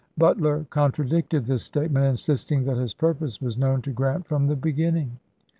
Butler 0.17 0.65
contradicted 0.71 1.45
this 1.45 1.61
statement, 1.63 2.07
insisting 2.07 2.63
that 2.63 2.75
his 2.77 2.91
purpose 2.95 3.39
was 3.39 3.55
known 3.55 3.83
to 3.83 3.91
Grant 3.91 4.25
from 4.25 4.47
the 4.47 4.55
beginning. 4.55 5.19